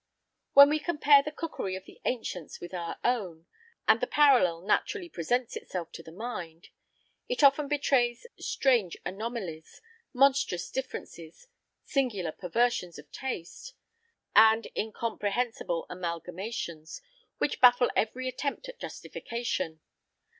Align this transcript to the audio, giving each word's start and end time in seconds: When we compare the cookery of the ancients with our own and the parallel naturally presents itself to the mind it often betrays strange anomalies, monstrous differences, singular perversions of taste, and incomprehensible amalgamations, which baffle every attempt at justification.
When 0.53 0.69
we 0.71 0.79
compare 0.79 1.21
the 1.21 1.31
cookery 1.31 1.75
of 1.75 1.85
the 1.85 2.01
ancients 2.05 2.59
with 2.59 2.73
our 2.73 2.97
own 3.03 3.45
and 3.87 4.01
the 4.01 4.07
parallel 4.07 4.61
naturally 4.61 5.09
presents 5.09 5.55
itself 5.55 5.91
to 5.91 6.01
the 6.01 6.11
mind 6.11 6.69
it 7.29 7.43
often 7.43 7.67
betrays 7.67 8.25
strange 8.39 8.97
anomalies, 9.05 9.79
monstrous 10.11 10.71
differences, 10.71 11.45
singular 11.83 12.31
perversions 12.31 12.97
of 12.97 13.11
taste, 13.11 13.75
and 14.35 14.69
incomprehensible 14.75 15.85
amalgamations, 15.87 17.01
which 17.37 17.61
baffle 17.61 17.91
every 17.95 18.27
attempt 18.27 18.67
at 18.69 18.79
justification. 18.79 19.81